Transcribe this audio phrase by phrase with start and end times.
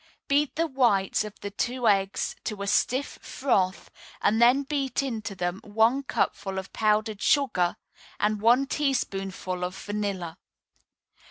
[0.27, 5.35] Beat the whites of the two eggs to a stiff froth, and then beat into
[5.35, 7.75] them one cupful of powdered sugar
[8.19, 10.39] and one teaspoonful of vanilla.